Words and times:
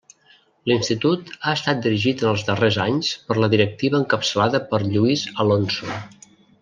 L’institut 0.69 1.27
ha 1.35 1.51
estat 1.57 1.83
dirigit 1.83 2.23
en 2.25 2.29
els 2.31 2.45
darrers 2.47 2.79
anys 2.87 3.11
per 3.27 3.37
la 3.43 3.51
directiva 3.55 4.01
encapçalada 4.01 4.63
per 4.73 4.81
Lluís 4.87 5.27
Alonso. 5.45 5.93